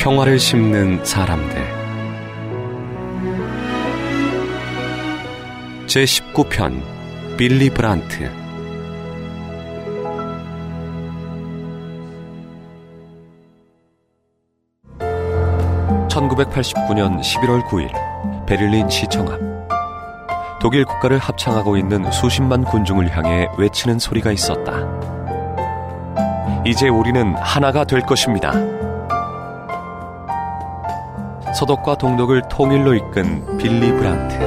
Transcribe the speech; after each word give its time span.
평화를 0.00 0.38
심는 0.38 1.04
사람들 1.04 1.62
제19편 5.86 6.80
빌리 7.36 7.68
브란트 7.68 8.30
1989년 16.08 17.20
11월 17.20 17.62
9일 17.66 18.46
베를린 18.46 18.88
시청 18.88 19.28
앞 19.28 19.38
독일 20.60 20.86
국가를 20.86 21.18
합창하고 21.18 21.76
있는 21.76 22.10
수십만 22.10 22.64
군중을 22.64 23.14
향해 23.14 23.48
외치는 23.58 23.98
소리가 23.98 24.32
있었다. 24.32 24.72
이제 26.66 26.88
우리는 26.88 27.34
하나가 27.36 27.84
될 27.84 28.02
것입니다. 28.02 28.52
서독과 31.60 31.98
동독을 31.98 32.44
통일로 32.48 32.94
이끈 32.94 33.58
빌리 33.58 33.92
브란트. 33.92 34.38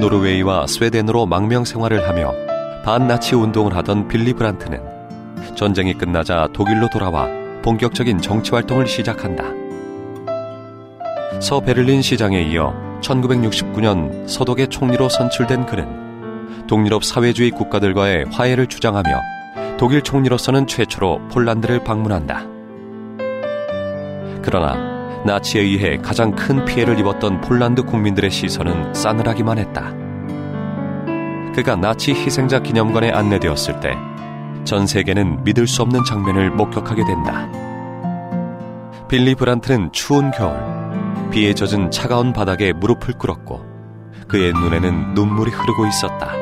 노르웨이와 0.00 0.66
스웨덴으로 0.66 1.26
망명 1.26 1.66
생활을 1.66 2.08
하며 2.08 2.32
반나치 2.82 3.34
운동을 3.34 3.76
하던 3.76 4.08
빌리 4.08 4.32
브란트는 4.32 4.80
전쟁이 5.56 5.92
끝나자 5.92 6.48
독일로 6.54 6.88
돌아와 6.88 7.28
본격적인 7.60 8.22
정치 8.22 8.52
활동을 8.52 8.86
시작한다. 8.86 9.44
서 11.38 11.60
베를린 11.60 12.00
시장에 12.00 12.40
이어 12.40 12.72
1969년 13.02 14.26
서독의 14.26 14.68
총리로 14.68 15.10
선출된 15.10 15.66
그는 15.66 16.66
동유럽 16.66 17.04
사회주의 17.04 17.50
국가들과의 17.50 18.28
화해를 18.32 18.68
주장하며 18.68 19.20
독일 19.76 20.00
총리로서는 20.00 20.66
최초로 20.66 21.28
폴란드를 21.28 21.84
방문한다. 21.84 22.59
그러나 24.42 24.74
나치에 25.24 25.60
의해 25.62 25.98
가장 25.98 26.34
큰 26.34 26.64
피해를 26.64 26.98
입었던 26.98 27.40
폴란드 27.40 27.82
국민들의 27.82 28.30
시선은 28.30 28.94
싸늘하기만 28.94 29.58
했다. 29.58 29.92
그가 31.54 31.76
나치 31.76 32.12
희생자 32.12 32.60
기념관에 32.60 33.10
안내되었을 33.10 33.80
때 33.80 34.10
전 34.64 34.86
세계는 34.86 35.44
믿을 35.44 35.66
수 35.66 35.82
없는 35.82 36.04
장면을 36.04 36.50
목격하게 36.50 37.04
된다. 37.04 37.48
빌리 39.08 39.34
브란트는 39.34 39.90
추운 39.92 40.30
겨울 40.30 40.56
비에 41.30 41.54
젖은 41.54 41.90
차가운 41.90 42.32
바닥에 42.32 42.72
무릎을 42.72 43.14
꿇었고 43.14 43.64
그의 44.28 44.52
눈에는 44.52 45.14
눈물이 45.14 45.50
흐르고 45.50 45.86
있었다. 45.86 46.32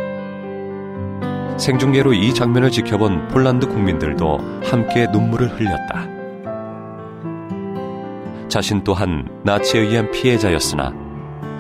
생중계로 1.57 2.13
이 2.13 2.35
장면을 2.35 2.71
지켜본 2.71 3.29
폴란드 3.29 3.69
국민들도 3.69 4.39
함께 4.65 5.07
눈물을 5.11 5.49
흘렸다. 5.59 6.18
자신 8.49 8.83
또한 8.83 9.29
나치에 9.45 9.81
의한 9.81 10.11
피해자였으나 10.11 10.93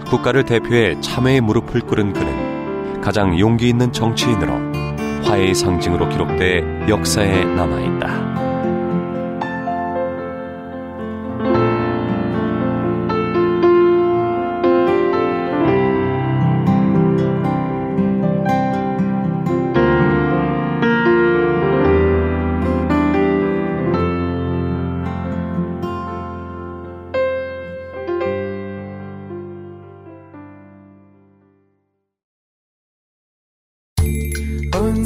국가를 0.06 0.44
대표해 0.44 1.00
참회의 1.00 1.40
무릎을 1.40 1.82
꿇은 1.82 2.12
그는 2.12 3.00
가장 3.00 3.38
용기 3.38 3.68
있는 3.68 3.92
정치인으로 3.92 4.52
화해의 5.24 5.54
상징으로 5.54 6.08
기록돼 6.08 6.88
역사에 6.88 7.44
남아있다. 7.44 8.27